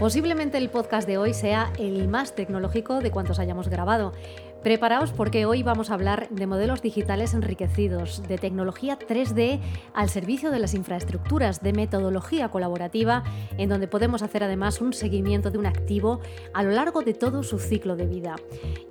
[0.00, 4.14] Posiblemente el podcast de hoy sea el más tecnológico de cuantos hayamos grabado.
[4.62, 9.60] Preparaos porque hoy vamos a hablar de modelos digitales enriquecidos, de tecnología 3D
[9.92, 13.24] al servicio de las infraestructuras, de metodología colaborativa,
[13.58, 16.20] en donde podemos hacer además un seguimiento de un activo
[16.54, 18.36] a lo largo de todo su ciclo de vida.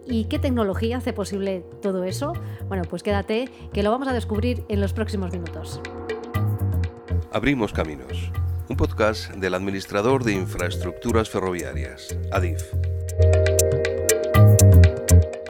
[0.06, 2.34] ¿Y qué tecnología hace posible todo eso?
[2.68, 5.82] Bueno, pues quédate, que lo vamos a descubrir en los próximos minutos.
[7.32, 8.32] Abrimos Caminos,
[8.70, 12.62] un podcast del administrador de infraestructuras ferroviarias, ADIF.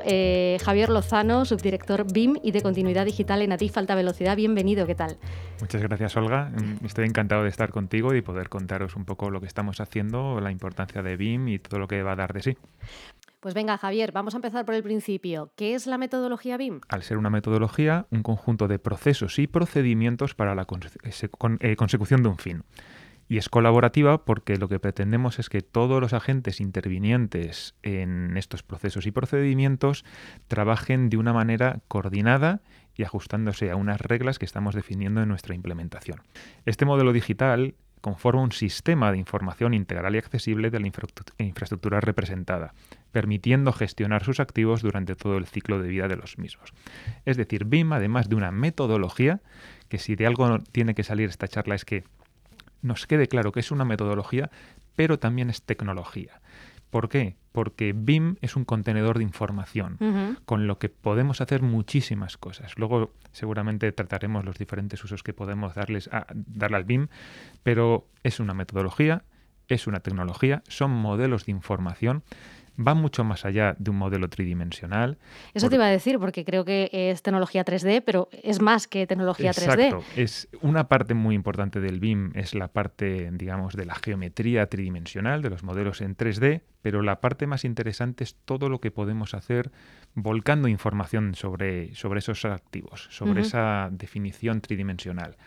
[0.05, 4.37] Eh, Javier Lozano, subdirector BIM y de continuidad digital en ADIF Alta Velocidad.
[4.37, 5.17] Bienvenido, ¿qué tal?
[5.59, 6.49] Muchas gracias, Olga.
[6.49, 10.39] Mm, estoy encantado de estar contigo y poder contaros un poco lo que estamos haciendo,
[10.39, 12.57] la importancia de BIM y todo lo que va a dar de sí.
[13.41, 15.51] Pues venga, Javier, vamos a empezar por el principio.
[15.55, 16.81] ¿Qué es la metodología BIM?
[16.87, 20.65] Al ser una metodología, un conjunto de procesos y procedimientos para la
[21.59, 22.63] eh, consecución de un fin.
[23.29, 28.63] Y es colaborativa porque lo que pretendemos es que todos los agentes intervinientes en estos
[28.63, 30.03] procesos y procedimientos
[30.47, 32.61] trabajen de una manera coordinada
[32.95, 36.23] y ajustándose a unas reglas que estamos definiendo en nuestra implementación.
[36.65, 40.87] Este modelo digital conforma un sistema de información integral y accesible de la
[41.37, 42.73] infraestructura representada,
[43.11, 46.73] permitiendo gestionar sus activos durante todo el ciclo de vida de los mismos.
[47.25, 49.41] Es decir, BIM, además de una metodología,
[49.87, 52.05] que si de algo tiene que salir esta charla es que
[52.81, 54.49] nos quede claro que es una metodología,
[54.95, 56.41] pero también es tecnología.
[56.89, 57.35] ¿Por qué?
[57.51, 62.73] Porque BIM es un contenedor de información, con lo que podemos hacer muchísimas cosas.
[62.77, 67.07] Luego seguramente trataremos los diferentes usos que podemos darles a, darle al BIM,
[67.63, 69.23] pero es una metodología,
[69.67, 72.23] es una tecnología, son modelos de información
[72.79, 75.17] va mucho más allá de un modelo tridimensional.
[75.53, 79.05] Eso te iba a decir, porque creo que es tecnología 3D, pero es más que
[79.05, 80.01] tecnología 3D.
[80.15, 85.41] Es una parte muy importante del BIM, es la parte, digamos, de la geometría tridimensional,
[85.41, 89.33] de los modelos en 3D, pero la parte más interesante es todo lo que podemos
[89.33, 89.71] hacer
[90.13, 95.37] volcando información sobre, sobre esos activos, sobre esa definición tridimensional.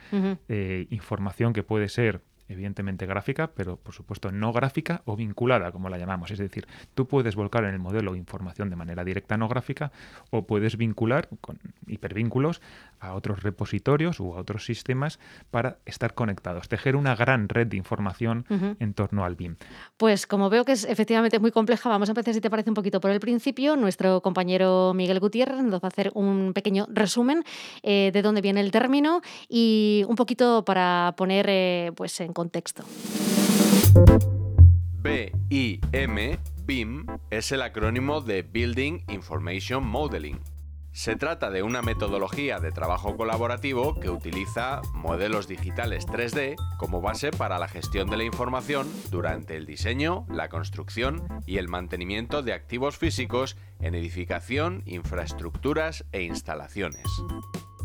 [0.48, 2.20] Eh, información que puede ser
[2.52, 6.30] evidentemente gráfica, pero por supuesto no gráfica o vinculada, como la llamamos.
[6.30, 9.92] Es decir, tú puedes volcar en el modelo información de manera directa no gráfica
[10.30, 12.60] o puedes vincular con hipervínculos
[13.00, 15.18] a otros repositorios u a otros sistemas
[15.50, 18.46] para estar conectados, tejer una gran red de información
[18.78, 19.56] en torno al BIM.
[19.96, 22.74] Pues como veo que es efectivamente muy compleja, vamos a empezar, si te parece, un
[22.74, 23.76] poquito por el principio.
[23.76, 27.44] Nuestro compañero Miguel Gutiérrez nos va a hacer un pequeño resumen
[27.82, 32.41] eh, de dónde viene el término y un poquito para poner eh, pues en contexto.
[35.02, 40.40] BIM, BIM, es el acrónimo de Building Information Modeling.
[40.92, 47.30] Se trata de una metodología de trabajo colaborativo que utiliza modelos digitales 3D como base
[47.30, 52.52] para la gestión de la información durante el diseño, la construcción y el mantenimiento de
[52.52, 57.06] activos físicos en edificación, infraestructuras e instalaciones.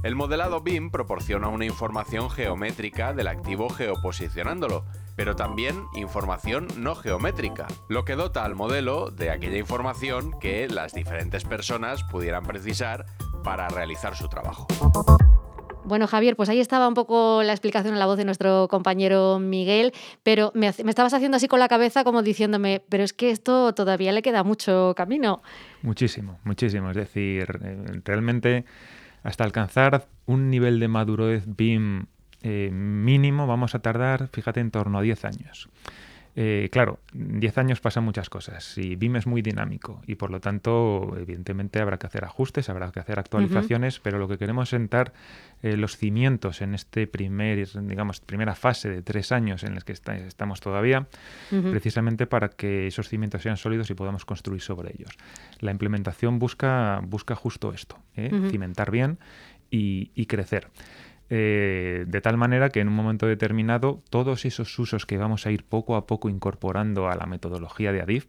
[0.03, 4.85] El modelado BIM proporciona una información geométrica del activo geoposicionándolo,
[5.15, 10.93] pero también información no geométrica, lo que dota al modelo de aquella información que las
[10.93, 13.05] diferentes personas pudieran precisar
[13.43, 14.67] para realizar su trabajo.
[15.83, 19.39] Bueno, Javier, pues ahí estaba un poco la explicación en la voz de nuestro compañero
[19.39, 23.73] Miguel, pero me, estabas haciendo así con la cabeza como diciéndome, pero es que esto
[23.73, 25.41] todavía le queda mucho camino.
[25.81, 26.89] Muchísimo, muchísimo.
[26.91, 28.65] Es decir, eh, realmente
[29.23, 32.05] hasta alcanzar un nivel de madurez BIM
[32.43, 35.69] eh, mínimo vamos a tardar, fíjate, en torno a 10 años.
[36.39, 38.77] Eh, claro, 10 años pasan muchas cosas.
[38.77, 42.91] Y BIM es muy dinámico y por lo tanto, evidentemente, habrá que hacer ajustes, habrá
[42.91, 45.13] que hacer actualizaciones, pero lo que queremos es sentar
[45.63, 49.93] eh, los cimientos en este primer, digamos, primera fase de tres años en los que
[49.93, 51.07] estamos todavía,
[51.49, 55.17] precisamente para que esos cimientos sean sólidos y podamos construir sobre ellos.
[55.59, 59.17] La implementación busca, busca justo esto, cimentar bien
[59.71, 60.69] y crecer.
[61.29, 65.51] Eh, de tal manera que en un momento determinado todos esos usos que vamos a
[65.51, 68.27] ir poco a poco incorporando a la metodología de ADIF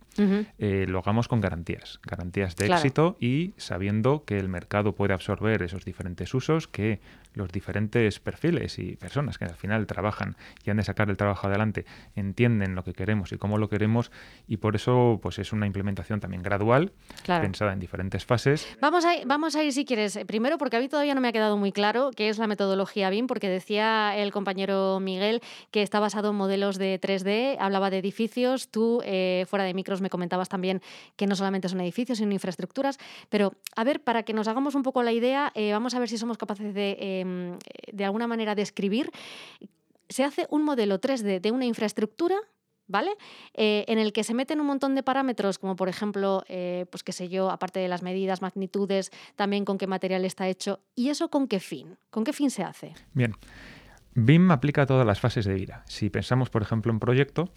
[0.58, 5.62] eh, lo hagamos con garantías, garantías de éxito y sabiendo que el mercado puede absorber
[5.62, 7.00] esos diferentes usos, que
[7.34, 11.46] los diferentes perfiles y personas que al final trabajan y han de sacar el trabajo
[11.46, 11.84] adelante
[12.16, 14.10] entienden lo que queremos y cómo lo queremos
[14.46, 16.92] y por eso pues es una implementación también gradual,
[17.25, 18.66] pensada en diferentes fases.
[18.80, 21.28] Vamos a, vamos a ir si quieres, eh, primero porque a mí todavía no me
[21.28, 25.40] ha quedado muy claro qué es la metodología BIM, porque decía el compañero Miguel
[25.70, 30.00] que está basado en modelos de 3D, hablaba de edificios, tú eh, fuera de micros
[30.00, 30.81] me comentabas también
[31.16, 32.98] que no solamente son edificios, sino infraestructuras,
[33.28, 36.08] pero a ver, para que nos hagamos un poco la idea, eh, vamos a ver
[36.08, 37.59] si somos capaces de em, Em,
[37.93, 39.11] de alguna manera describir,
[40.09, 42.37] se hace un modelo 3D de una infraestructura
[42.88, 43.11] ¿vale?
[43.55, 47.05] Eh, en el que se meten un montón de parámetros, como por ejemplo, eh, pues
[47.05, 50.81] qué sé yo, aparte de las medidas, magnitudes, también con qué material está hecho.
[50.97, 51.97] ¿Y eso con qué fin?
[52.11, 52.94] ¿Con qué fin se hace?
[53.12, 53.35] Bien.
[54.15, 55.85] BIM aplica a todas las fases de vida.
[55.87, 57.53] Si pensamos, por ejemplo, en proyecto,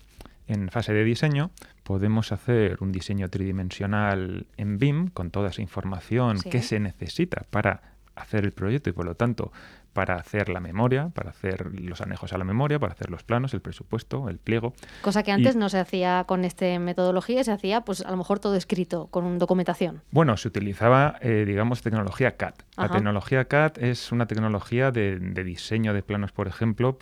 [0.48, 1.52] en fase de diseño,
[1.84, 7.91] podemos hacer un diseño tridimensional en BIM con toda esa información que se necesita para
[8.16, 9.52] hacer el proyecto y por lo tanto
[9.94, 13.54] para hacer la memoria, para hacer los anejos a la memoria, para hacer los planos,
[13.54, 14.74] el presupuesto, el pliego.
[15.02, 18.40] Cosa que antes no se hacía con esta metodología, se hacía pues a lo mejor
[18.40, 20.02] todo escrito, con documentación.
[20.12, 22.54] Bueno, se utilizaba, eh, digamos, tecnología CAD.
[22.78, 26.98] La tecnología CAD es una tecnología de, diseño de planos, por ejemplo,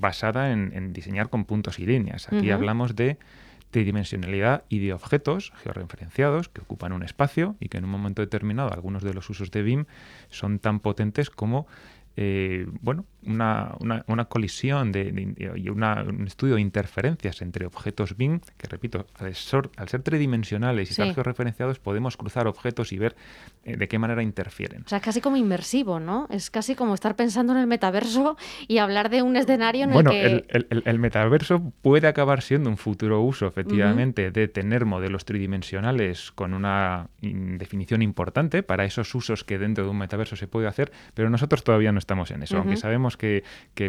[0.00, 2.26] basada en, diseñar con puntos y líneas.
[2.30, 3.18] Aquí hablamos de
[3.72, 8.72] tridimensionalidad y de objetos georreferenciados que ocupan un espacio y que en un momento determinado
[8.72, 9.86] algunos de los usos de BIM
[10.28, 11.66] son tan potentes como
[12.16, 13.76] eh, bueno, una,
[14.06, 19.68] una, colisión de, y un estudio de interferencias entre objetos BIM, que repito, al ser,
[20.02, 23.14] tridimensionales y ser georreferenciados, podemos cruzar objetos y ver
[23.64, 24.82] eh, de qué manera interfieren.
[24.84, 26.26] O sea, es casi como inmersivo, ¿no?
[26.30, 28.36] Es casi como estar pensando en el metaverso
[28.66, 30.26] y hablar de un escenario en el que...
[30.26, 36.32] El, el, el, metaverso puede acabar siendo un futuro uso, efectivamente, de tener modelos tridimensionales
[36.32, 40.92] con una definición importante para esos usos que dentro de un metaverso se puede hacer,
[41.14, 43.42] pero nosotros todavía no estamos en eso, aunque sabemos que,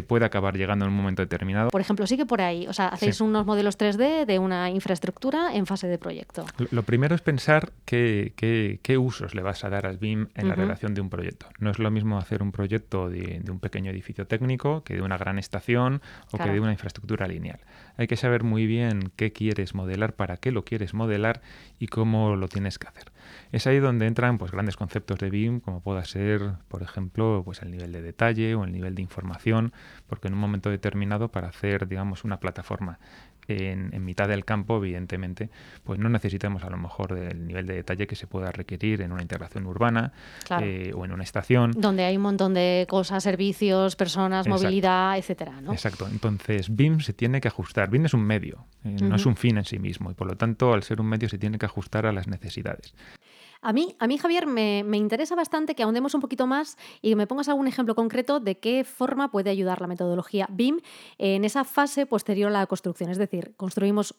[0.08, 1.70] puede acabar llegando en un momento determinado.
[1.70, 5.66] Por ejemplo, sigue por ahí, o sea, hacéis unos modelos 3D de una infraestructura en
[5.66, 6.44] fase de proyecto.
[6.70, 10.54] Lo primero es pensar qué, qué, usos le vas a dar al BIM en la
[10.54, 11.46] relación de un proyecto.
[11.58, 15.18] No es lo mismo hacer un proyecto de, un pequeño edificio técnico que de una
[15.18, 16.00] gran estación
[16.30, 17.60] o que de una infraestructura lineal.
[17.96, 21.42] Hay que saber muy bien qué quieres modelar, para qué lo quieres modelar
[21.78, 23.13] y cómo lo tienes que hacer.
[23.52, 27.62] Es ahí donde entran pues, grandes conceptos de BIM, como pueda ser, por ejemplo, pues,
[27.62, 29.72] el nivel de detalle o el nivel de información,
[30.06, 32.98] porque en un momento determinado, para hacer digamos, una plataforma
[33.48, 35.50] en, mitad del campo, evidentemente,
[35.82, 39.12] pues no necesitamos a lo mejor del nivel de detalle que se pueda requerir en
[39.12, 40.12] una integración urbana
[40.60, 41.72] eh, o en una estación.
[41.76, 45.60] Donde hay un montón de cosas, servicios, personas, movilidad, etcétera.
[45.70, 46.06] Exacto.
[46.10, 47.90] Entonces, BIM se tiene que ajustar.
[47.90, 50.36] BIM es un medio, eh, no es un fin en sí mismo, y por lo
[50.36, 52.94] tanto, al ser un medio, se tiene que ajustar a las necesidades.
[53.64, 57.16] A mí, a mí Javier, me, interesa bastante que ahondemos un poquito más y que
[57.16, 60.80] me pongas algún ejemplo concreto de qué forma puede ayudar la metodología BIM
[61.16, 63.08] en esa fase posterior a la construcción.
[63.08, 64.16] Es decir, construimos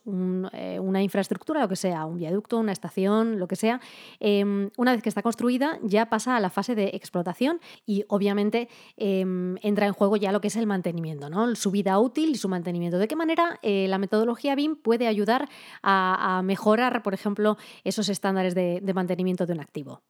[0.52, 3.80] eh, una infraestructura, lo que sea, un viaducto, una estación, lo que sea.
[4.20, 8.68] Em, una vez que está construida, ya pasa a la fase de explotación y obviamente
[8.98, 11.54] em, entra en juego ya lo que es el mantenimiento, ¿no?
[11.54, 12.98] su vida útil y su mantenimiento.
[12.98, 15.48] ¿De qué manera eh, la metodología BIM puede ayudar
[15.84, 19.35] a, mejorar, por ejemplo, esos estándares de mantenimiento?
[19.36, 20.02] De un activo.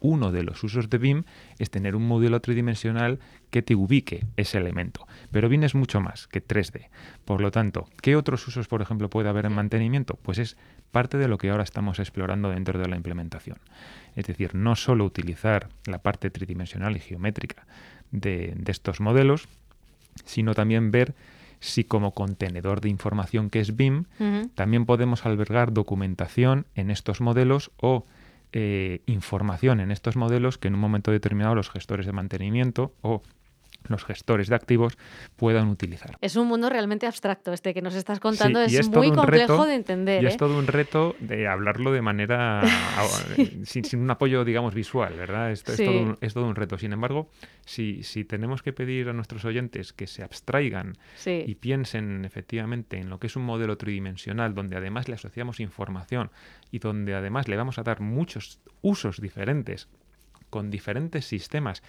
[0.00, 1.24] Uno de los usos de BIM
[1.58, 3.18] es tener un modelo tridimensional
[3.50, 5.06] que te ubique ese elemento.
[5.30, 6.88] Pero BIM es mucho más que 3D.
[7.26, 10.18] Por lo tanto, ¿qué otros usos, por ejemplo, puede haber en mantenimiento?
[10.22, 10.56] Pues es
[10.90, 13.58] parte de lo que ahora estamos explorando dentro de la implementación.
[14.16, 17.66] Es decir, no solo utilizar la parte tridimensional y geométrica
[18.10, 19.48] de, estos modelos,
[20.24, 21.14] sino también ver
[21.60, 24.06] si como contenedor de información que es BIM,
[24.54, 28.06] también podemos albergar documentación en estos modelos o
[28.52, 33.22] eh, información en estos modelos que en un momento determinado los gestores de mantenimiento o
[33.88, 34.96] los gestores de activos
[35.36, 36.16] puedan utilizar.
[36.20, 40.22] Es un mundo realmente abstracto este que nos estás contando, es, muy complejo de entender.
[40.22, 40.38] Y es ¿eh?
[40.38, 42.62] todo un reto de hablarlo de manera
[43.64, 45.50] sin, un apoyo, digamos, visual, ¿verdad?
[45.50, 46.78] Es, todo, un, reto.
[46.78, 47.28] Sin embargo,
[47.64, 53.10] si, si, tenemos que pedir a nuestros oyentes que se abstraigan y piensen efectivamente en
[53.10, 56.30] lo que es un modelo tridimensional, donde además le asociamos información
[56.70, 59.88] y donde además le vamos a dar muchos usos diferentes
[60.50, 61.82] con diferentes sistemas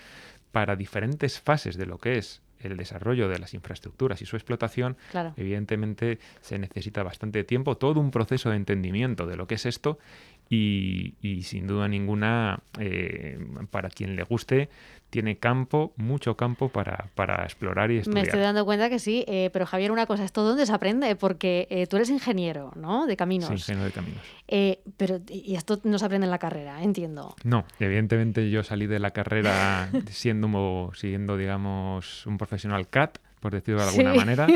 [0.51, 4.97] para diferentes fases de lo que es el desarrollo de las infraestructuras y su explotación,
[5.35, 9.97] evidentemente se necesita bastante tiempo, todo un proceso de entendimiento de lo que es esto
[10.53, 13.39] y, sin duda ninguna, eh,
[13.69, 14.69] para quien le guste,
[15.09, 18.21] tiene campo, mucho campo para, para, explorar y estudiar.
[18.21, 21.15] Me estoy dando cuenta que sí, eh, pero Javier, una cosa, ¿esto dónde se aprende?
[21.15, 23.07] Porque eh, tú eres ingeniero, ¿no?
[23.07, 23.47] De caminos.
[23.47, 24.21] Sí, ingeniero de caminos.
[24.49, 27.33] Eh, pero, y esto no se aprende en la carrera, entiendo.
[27.43, 33.81] No, evidentemente yo salí de la carrera siendo, siendo digamos, un profesional CAT por decirlo
[33.81, 34.47] de alguna manera,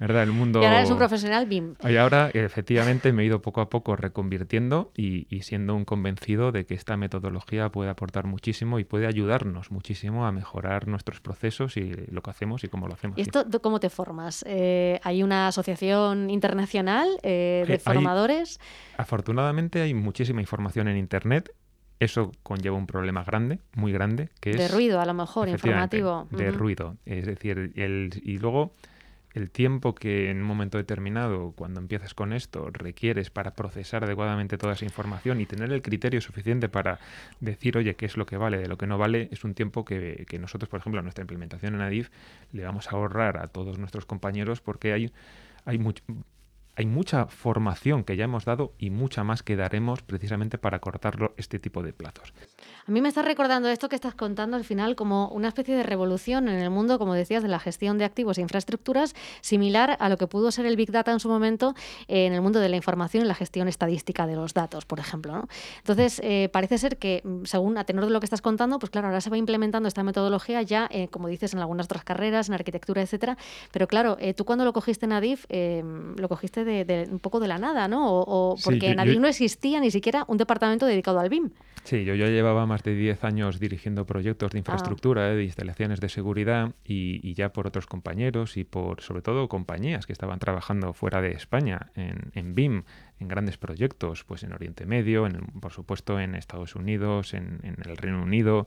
[0.00, 0.24] ¿verdad?
[0.24, 0.60] El mundo...
[0.60, 1.74] Y ahora eres un profesional BIM.
[1.88, 6.66] Y ahora, efectivamente, me he ido poco a poco reconvirtiendo y, siendo un convencido de
[6.66, 11.92] que esta metodología puede aportar muchísimo y puede ayudarnos muchísimo a mejorar nuestros procesos y
[12.10, 13.18] lo que hacemos y cómo lo hacemos.
[13.18, 14.44] ¿Y esto cómo te formas?
[14.48, 18.58] Eh, ¿Hay una asociación internacional eh, de formadores?
[18.96, 21.54] afortunadamente hay muchísima información en Internet
[22.00, 24.72] eso conlleva un problema grande, muy grande, que de es...
[24.72, 26.26] ruido, a lo mejor, informativo.
[26.30, 26.96] De ruido.
[27.04, 28.72] Es decir, el, y luego
[29.34, 34.58] el tiempo que en un momento determinado, cuando empiezas con esto, requieres para procesar adecuadamente
[34.58, 36.98] toda esa información y tener el criterio suficiente para
[37.38, 39.84] decir, oye, qué es lo que vale, de lo que no vale, es un tiempo
[39.84, 42.08] que, que nosotros, por ejemplo, a nuestra implementación en ADIF,
[42.52, 45.12] le vamos a ahorrar a todos nuestros compañeros porque hay,
[45.64, 46.02] hay mucho
[46.80, 51.34] hay mucha formación que ya hemos dado y mucha más que daremos precisamente para cortarlo
[51.36, 52.32] este tipo de plazos.
[52.86, 55.82] A mí me está recordando esto que estás contando al final como una especie de
[55.82, 60.08] revolución en el mundo, como decías, de la gestión de activos e infraestructuras, similar a
[60.08, 61.74] lo que pudo ser el Big Data en su momento
[62.08, 65.48] en el mundo de la información y la gestión estadística de los datos, por ejemplo.
[65.78, 68.88] Entonces, eh, parece ser que, mm, según a tenor de lo que estás contando, pues
[68.88, 72.48] claro, ahora se va implementando esta metodología ya, eh, como dices, en algunas otras carreras,
[72.48, 73.36] en arquitectura, etcétera.
[73.70, 75.44] Pero claro, eh, tú cuando lo cogiste en ADIF,
[76.16, 76.69] lo cogiste de,
[77.10, 78.06] un poco de la nada, ¿no?
[78.10, 81.50] O, porque en ADIF no existía ni siquiera un departamento dedicado al BIM.
[81.90, 84.60] Sí, yo ya llevaba más de 10 años dirigiendo proyectos de ah.
[84.60, 89.48] infraestructura, eh, de instalaciones de seguridad y, ya por otros compañeros y por sobre todo
[89.48, 92.84] compañías que estaban trabajando fuera de España en, en BIM,
[93.20, 97.96] en grandes proyectos, pues en Oriente Medio, en, por supuesto en Estados Unidos, en, el
[97.96, 98.66] Reino Unido,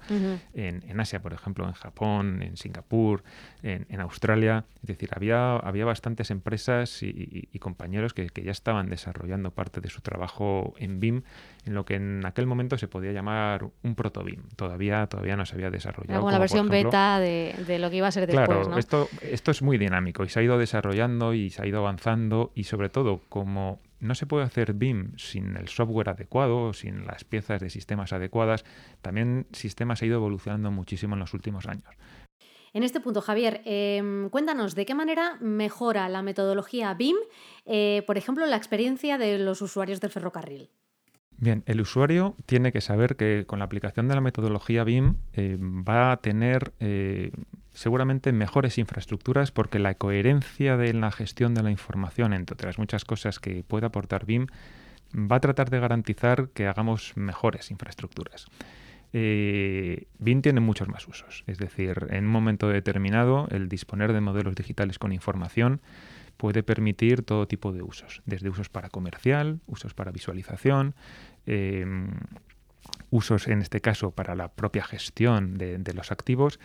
[0.54, 3.24] en, Asia, por ejemplo, en Japón, en Singapur,
[3.64, 4.66] en, Australia.
[4.82, 10.02] Es decir, había, había bastantes empresas y, compañeros que, ya estaban desarrollando parte de su
[10.02, 11.24] trabajo en BIM,
[11.66, 14.50] en lo que en aquel momento se podía llamar un proto-BIM.
[14.56, 16.20] Todavía, todavía no se había desarrollado.
[16.20, 18.48] Como, la versión beta de, lo que iba a ser después.
[18.48, 21.80] Claro, esto, esto es muy dinámico y se ha ido desarrollando y se ha ido
[21.80, 27.08] avanzando y sobre todo como no se puede hacer BIM sin el software adecuado, sin
[27.08, 28.66] las piezas de sistemas adecuadas.
[29.02, 31.96] También sistemas ha ido evolucionando muchísimo en los últimos años.
[32.74, 37.16] En este punto, Javier, em, cuéntanos de qué manera mejora la metodología BIM,
[37.66, 40.72] eh, por ejemplo, la experiencia de los usuarios del ferrocarril.
[41.44, 45.58] Bien, el usuario tiene que saber que con la aplicación de la metodología BIM eh,
[45.60, 47.32] va a tener eh,
[47.74, 53.04] seguramente mejores infraestructuras porque la coherencia de la gestión de la información, entre otras muchas
[53.04, 54.48] cosas que puede aportar BIM,
[55.14, 58.46] va a tratar de garantizar que hagamos mejores infraestructuras.
[59.12, 64.22] Eh, BIM tiene muchos más usos, es decir, en un momento determinado el disponer de
[64.22, 65.82] modelos digitales con información
[66.38, 70.96] puede permitir todo tipo de usos, desde usos para comercial, usos para visualización,
[71.46, 71.86] eh,
[73.10, 76.60] usos en este caso para la propia gestión de, de los activos,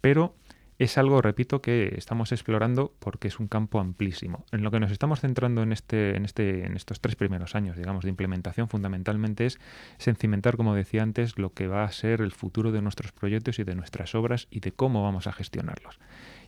[0.00, 0.34] pero
[0.80, 4.46] es algo, repito, que estamos explorando porque es un campo amplísimo.
[4.50, 7.76] En lo que nos estamos centrando en, este, en, este, en estos tres primeros años,
[7.76, 9.58] digamos, de implementación, fundamentalmente es,
[9.98, 13.64] cimentar, como decía antes, lo que va a ser el futuro de nuestros proyectos y
[13.64, 16.00] de nuestras obras y de cómo vamos a gestionarlos.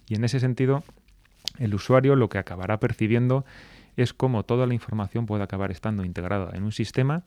[0.09, 0.83] Y en ese sentido,
[1.59, 3.45] el usuario lo que acabará percibiendo
[3.99, 7.25] es cómo toda la información puede acabar estando integrada en un sistema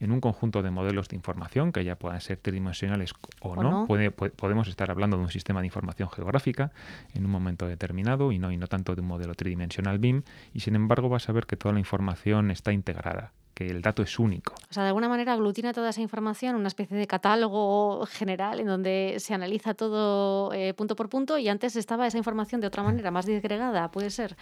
[0.00, 3.86] en un conjunto de modelos de información que ya puedan ser tridimensionales o, no.
[3.86, 6.72] podemos estar hablando de un sistema de información geográfica
[7.14, 10.22] en un momento determinado y no, y no tanto de un modelo tridimensional BIM.
[10.54, 14.02] Y sin embargo vas a ver que toda la información está integrada que el dato
[14.02, 14.54] es único.
[14.70, 18.66] O sea, de alguna manera aglutina toda esa información, una especie de catálogo general en
[18.66, 22.82] donde se analiza todo eh, punto por punto y antes estaba esa información de otra
[22.82, 24.34] manera, más disgregada, puede ser.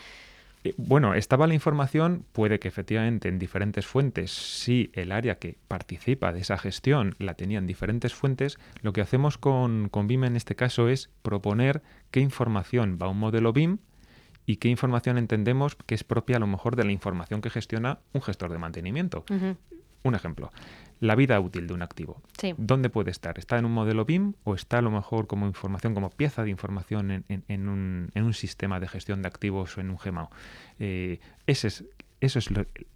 [0.69, 5.57] Eh, bueno, estaba la información, puede que efectivamente en diferentes fuentes, si el área que
[5.67, 10.25] participa de esa gestión la tenía en diferentes fuentes, lo que hacemos con, con BIM
[10.25, 13.79] en este caso es proponer qué información va a un modelo BIM
[14.45, 18.01] y qué información entendemos que es propia a lo mejor de la información que gestiona
[18.13, 19.25] un gestor de mantenimiento.
[20.03, 20.53] Un ejemplo,
[21.01, 22.23] la vida útil de un activo.
[22.57, 23.39] ¿Dónde puede estar?
[23.39, 26.51] ¿Está en un modelo BIM o está a lo mejor como información, como pieza de
[26.51, 30.31] información en, un, sistema de gestión de activos o en un GMAO?
[30.79, 31.85] Eh, ese es,
[32.21, 32.49] eso es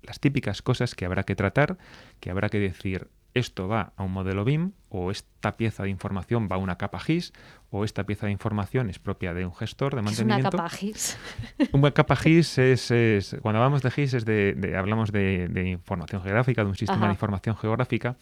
[0.02, 1.78] las típicas cosas que habrá que tratar,
[2.21, 6.49] que habrá que decir, esto va a un modelo BIM o esta pieza de información
[6.51, 7.33] va a una capa GIS
[7.71, 10.49] o esta pieza de información es propia de un gestor de mantenimiento.
[10.49, 11.19] Es una capa GIS.
[11.73, 16.69] Una capa GIS es, cuando hablamos de GIS es de, hablamos de, información geográfica, de
[16.69, 18.17] un sistema de información geográfica,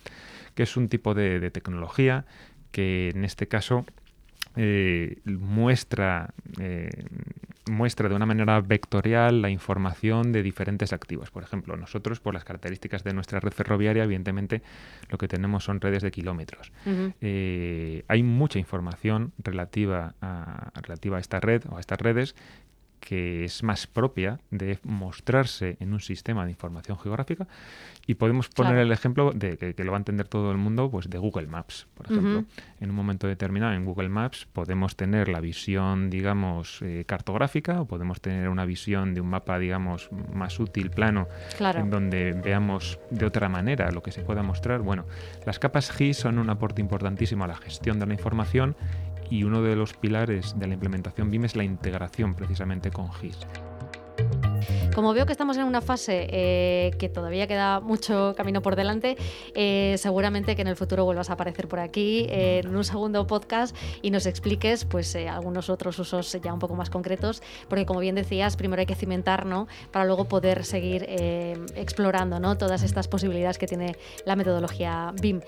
[0.55, 2.25] que es un tipo de tecnología
[2.71, 3.85] que en este caso
[4.57, 6.90] eh, muestra, eh,
[7.70, 11.30] muestra de una manera vectorial la información de diferentes activos.
[11.30, 14.62] Por ejemplo, nosotros, por las características de nuestra red ferroviaria, evidentemente
[15.08, 16.72] lo que tenemos son redes de kilómetros.
[17.20, 22.34] Eh, hay mucha información relativa a, relativa a esta red o a estas redes
[23.00, 27.49] que es más propia de mostrarse en un sistema de información geográfica.
[28.07, 31.09] Y podemos poner el ejemplo de que, lo va a entender todo el mundo pues
[31.09, 32.45] de Google Maps por ejemplo.
[32.80, 37.87] En un momento determinado en Google Maps podemos tener la visión digamos eh, cartográfica o
[37.87, 41.28] podemos tener una visión de un mapa digamos más útil plano
[41.59, 44.80] en donde veamos de otra manera lo que se pueda mostrar.
[44.80, 45.07] Bueno
[45.47, 48.76] las capas GIS son un aporte importantísimo a la gestión de la información
[49.30, 53.38] y uno de los pilares de la implementación BIM es la integración precisamente con GIS.
[54.94, 59.16] Como veo que estamos en una fase eh, que todavía queda mucho camino por delante,
[59.54, 63.25] eh, seguramente que en el futuro vuelvas a aparecer por aquí eh, en un segundo
[63.26, 68.00] podcast y nos expliques pues, algunos otros usos ya un poco más concretos, porque como
[68.00, 69.68] bien decías, primero hay que cimentar ¿no?
[69.92, 71.06] para luego poder seguir
[71.76, 72.59] explorando ¿no?
[72.59, 75.40] todas estas posibilidades que tiene la metodología BIM.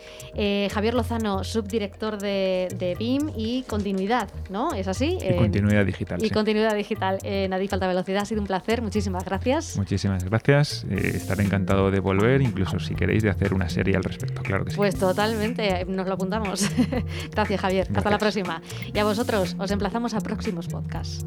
[0.71, 4.73] Javier Lozano, subdirector de, BIM y continuidad, ¿no?
[4.73, 5.19] ¿Es así?
[5.21, 6.25] Y continuidad digital.
[6.25, 7.19] Y continuidad digital.
[7.49, 8.83] Nadie falta velocidad, ha sido un placer.
[8.83, 9.32] Muchísimas gracias.
[9.77, 10.85] Muchísimas gracias.
[10.91, 14.65] Eh, estaré encantado de volver, incluso si queréis de hacer una serie al respecto, claro
[14.65, 14.77] que sí.
[14.77, 16.69] Pues totalmente, nos lo apuntamos.
[17.31, 17.89] gracias, Javier.
[17.95, 18.63] Hasta la próxima.
[18.93, 21.25] Y a vosotros, os emplazamos a próximos podcasts.